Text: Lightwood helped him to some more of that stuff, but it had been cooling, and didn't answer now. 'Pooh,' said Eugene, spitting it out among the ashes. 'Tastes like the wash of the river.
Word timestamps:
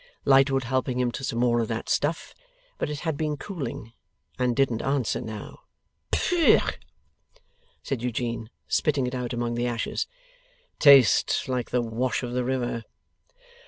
Lightwood 0.25 0.63
helped 0.63 0.89
him 0.89 1.11
to 1.11 1.23
some 1.23 1.37
more 1.37 1.59
of 1.59 1.67
that 1.67 1.87
stuff, 1.87 2.33
but 2.79 2.89
it 2.89 3.01
had 3.01 3.15
been 3.15 3.37
cooling, 3.37 3.93
and 4.39 4.55
didn't 4.55 4.81
answer 4.81 5.21
now. 5.21 5.59
'Pooh,' 6.11 6.57
said 7.83 8.01
Eugene, 8.01 8.49
spitting 8.67 9.05
it 9.05 9.13
out 9.13 9.31
among 9.31 9.53
the 9.53 9.67
ashes. 9.67 10.07
'Tastes 10.79 11.47
like 11.47 11.69
the 11.69 11.83
wash 11.83 12.23
of 12.23 12.33
the 12.33 12.43
river. 12.43 12.83